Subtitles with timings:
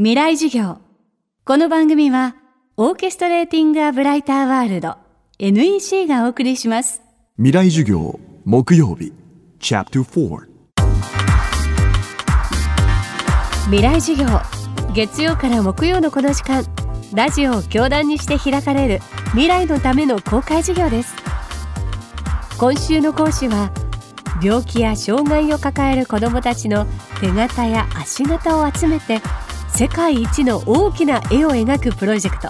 [0.00, 0.78] 未来授業。
[1.44, 2.36] この番組は
[2.76, 4.94] オーケストレーティング・ア・ブライター・ワールド
[5.40, 7.02] NEC がお送りします。
[7.36, 9.12] 未来授業木曜日
[9.58, 10.38] チャプター
[13.64, 14.28] 未来授業。
[14.94, 16.62] 月曜から木曜のこの時間
[17.12, 19.00] ラジオを教壇にして開かれる
[19.32, 21.16] 未来のための公開授業です。
[22.56, 23.72] 今週の講師は
[24.40, 26.86] 病気や障害を抱える子どもたちの
[27.20, 29.20] 手形や足形を集めて
[29.74, 32.48] 世界一の大きな絵を描くプロジェクト。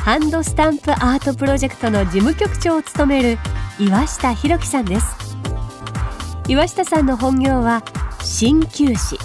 [0.00, 3.38] ハンドスタンプアートプロジェクトの事務局長を務める
[3.78, 5.16] 岩下博樹さんです。
[6.48, 7.82] 岩下さんの本業は
[8.20, 9.18] 鍼灸師。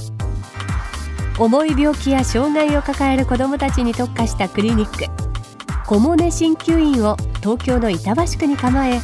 [1.39, 5.05] 重い病気や障害を抱える子どもたちに特化したクリニック。
[5.87, 8.99] 小モネ鍼灸院を東京の板橋区に構え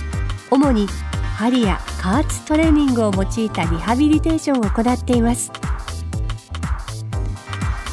[0.50, 0.88] 主に
[1.36, 5.52] 針や加圧トレーニングを用いたリハビリテーションを行っています。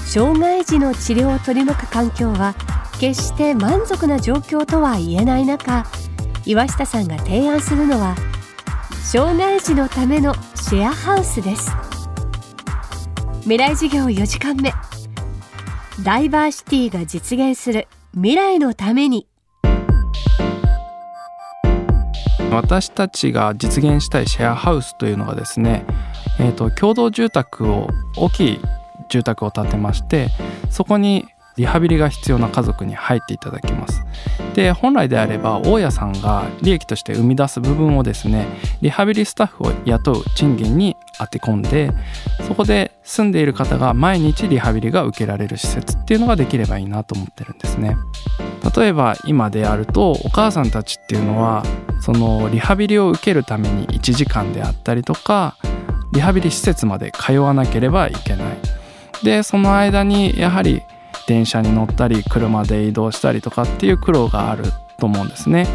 [0.08, 2.54] 障害児の治療を取り巻く環境は
[2.98, 5.84] 決して満足な状況とは言えない中
[6.46, 8.16] 岩下さんが提案するのは
[9.12, 11.70] 障害児のためのシェアハウスです。
[13.40, 14.72] 未来授業4時間目。
[16.02, 17.88] ダイバーシティが実現する。
[18.12, 19.26] 未来のために。
[22.50, 25.86] 私たちが実現したいシェアハウスというのがですね、
[26.38, 28.60] えーと、共同住宅を大きい
[29.08, 30.28] 住宅を建てまして
[30.70, 31.26] そこに
[31.58, 34.04] リハビリが必要な家族に入っていただきます。
[34.54, 38.46] で本来であれば大家さんが利益として生み出す部分をですね
[38.80, 41.90] リハビリスタッフを雇う賃金に当て込んで
[42.46, 47.96] そこで住んでいる方が毎日リハビリが受けられる施設っていうのができればいいなと思ってるんですね。
[48.76, 51.64] 例えば今であるとお母さんたちっていうのは
[52.00, 55.56] そのリハビリを受けるために1時間であったりとか
[56.12, 58.77] リハビリ施設まで通わなければいけない。
[59.22, 60.82] でその間にやはり
[61.26, 64.64] 電車に乗ったり車で移動したりとかっていう苦労がある
[64.98, 65.66] と思うんですね。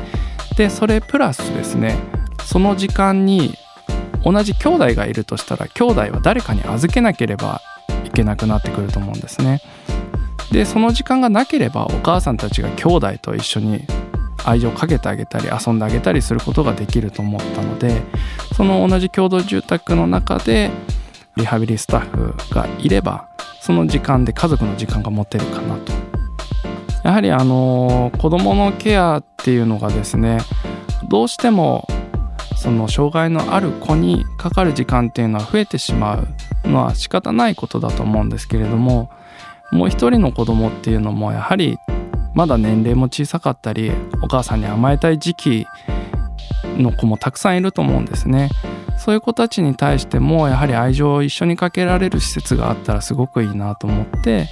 [0.58, 1.98] でそれプラスですね
[2.46, 3.56] その時間に
[4.24, 7.62] 同じ兄弟がいるとしたら兄弟は誰かに預けなければ
[8.06, 9.62] いけなくなってくると思うんですね。
[10.52, 13.86] でその時間がなければお母さんたちが兄弟と一緒に
[14.46, 18.02] 愛情をかけてあげたり遊んであげたりすることができると思ったので
[18.56, 20.70] その同じ共同住宅の中で
[21.36, 23.33] リハビリスタッフがいれば
[23.64, 25.94] その時間で家族の時間が持てるかなと
[27.06, 30.40] やはりあの子どものケアっていうのがですね
[31.08, 31.88] どうしても
[32.58, 36.26] その障害のある子にかかる時間っていうのは増えてしま
[36.66, 39.10] うのは仕方ないことだと思うんですけれども
[39.72, 41.78] もう一人の子供っていうのもやはり
[42.34, 45.68] まだ年齢も小さかったりお母さんに甘えたい時期
[46.78, 48.50] の子もたくさんいると思うんですね。
[49.04, 54.48] そういう子たちに対してもやはり愛情を一緒にかけられる施設があったらすごくいいなと思って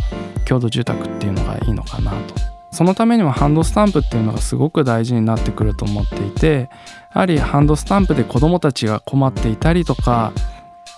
[0.45, 2.35] 共同住宅っていうのがいいのかなと。
[2.69, 6.69] そのためにはハンドスタンプっていうのがすごく大事になってくると思っていて
[7.13, 10.33] やはりハンドスタンプで子どもたちが困っていたりとか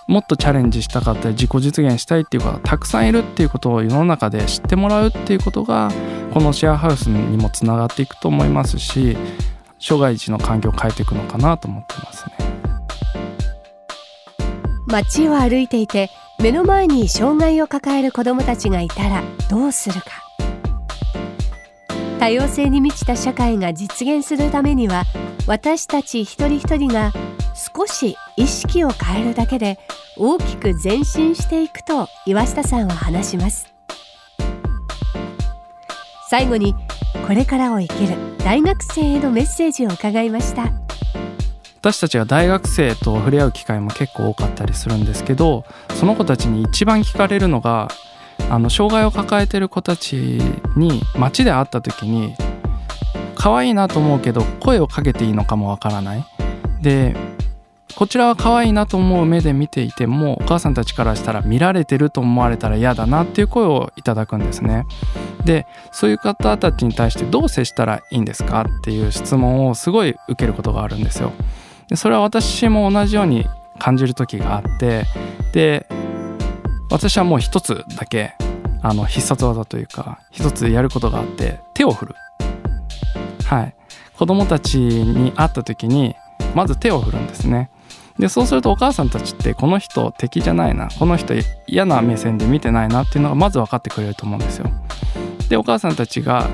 [0.08, 5.92] もっとチャレンジしたかったり自己実現したいっていう方がたくさんいるっていうことを世の中で知ってもらうっていうことが
[6.32, 9.16] このシェアハウスにもつながっていくと思いますし
[9.78, 12.33] 障害児の環境を変えていくのかなと思ってますね。
[14.94, 20.06] 街を歩いていて目の前に障害を抱える子どもたちがいたらどうするか。
[22.20, 25.02] 多様性に満ちた社会が実現するためには
[25.48, 27.12] 私たち一人一人が
[27.76, 29.80] 少し意識を変えるだけで
[30.16, 33.74] 大きく前進していくと岩下さんは話します。
[36.30, 36.74] 最後に
[37.26, 40.72] これからを生きる大学生へのメッセージを伺いました。
[41.84, 47.88] 私たちが大学生と触れ合う機会も結構多かったりするんですけどその子たちに一番聞かれるのが
[48.48, 50.14] あの障害を抱えてる子たち
[50.78, 52.36] に街で会った時に
[53.34, 56.24] 可愛いなと思うけど声をかけていいのかもわからない
[56.80, 57.14] で
[57.96, 64.86] こちらは可愛いなと思う目で見ていてもお母さんたちからしたら見られてると思われたら嫌だなっていう声をいただくんですね。
[65.44, 71.32] でそういう方たちに対してどう接したらいいんですかっていう質問をすごい受けることがあるんですよ。
[71.94, 73.46] でそれは私も同じように
[73.78, 75.04] 感じる時があって
[75.52, 75.86] で
[76.90, 78.34] 私はもう一つだけ
[78.82, 82.14] あの必殺技というか一つやることがあって手を振る。
[83.44, 83.76] はい
[84.18, 86.16] 子供たちに会った時に
[86.56, 87.70] まず手を振るんですね。
[88.18, 91.34] でそうするとお母さんたちってこの人敵じゃないなこの人
[91.68, 94.68] 嫌な目線で見てないなっていうのがまず分かってくれると思うんですよ。
[95.48, 96.48] でお母さんたちが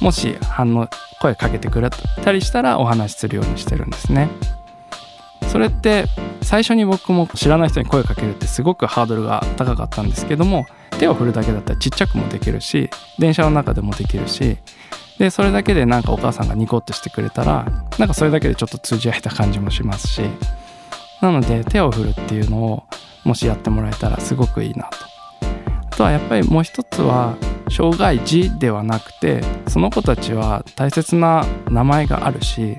[0.00, 0.88] もし反応
[1.20, 4.30] 声かけてくれたりしたらお話しするようにしてるんですね。
[5.48, 6.06] それって
[6.42, 10.66] 最初に僕も知らない人に声かけるってすごくハードルが高かったんですけども
[10.98, 14.58] 手を振るだけだったらちっちゃくもできるし電車の中でもできるし
[15.18, 17.66] でそれだけでなんかお母さんがニコッとしてくれたら
[17.98, 20.22] なんかそれだけでちょっと通じ合えた感じもしますし
[21.20, 22.84] なので手を振るっていうのを
[23.24, 24.98] もしやってもらえたらすごくいいなと。
[25.96, 27.36] あとはやっぱりもう一つは
[27.70, 32.78] 障害児ではなくてその子たちは大切な名前があるし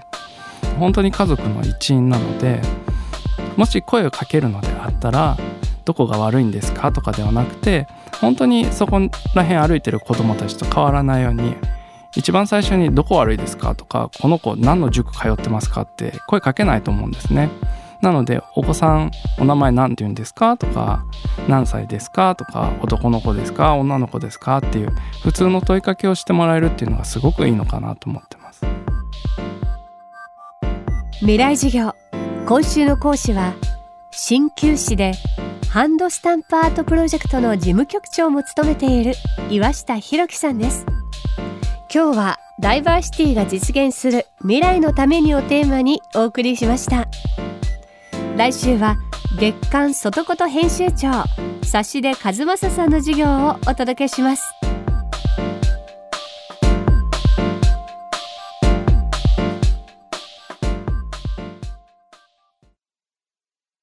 [0.77, 2.61] 本当に家族の一員なので
[3.55, 5.37] もし声をかけるのであったら
[5.85, 7.87] どこが悪いんですかとかではなくて
[8.21, 8.99] 本当にそこ
[9.35, 11.55] ら辺歩いてる子どもたちと変わらないように
[12.15, 17.49] 一番最初に「どこ悪いですか?」とか「この子何の塾通ってますか?」って声かけないと思うんですね。
[18.01, 21.03] なのでお子さんお名前何て言うんですかとか
[21.47, 24.93] 何歳ですかとか男の子ですか女の子ですかっていう
[25.23, 28.46] 普通の問いかけをしてもらえるっていうのがすごくいいのかなと思ってます
[31.19, 31.95] 未来授業。
[32.45, 33.55] 今週の講師は
[34.11, 35.13] 鍼灸師で
[35.67, 39.13] ハンドスタンプアートプロジェクトの事務局長も務めている
[39.49, 40.85] 岩下博樹さんです。
[41.91, 47.07] 今日はダイバーシティが実現する未来のためにをテーマにお送りしました。
[48.37, 48.97] 来週は
[49.39, 51.23] 月刊外こと編集長
[51.63, 54.43] 指出和正さんの授業をお届けします。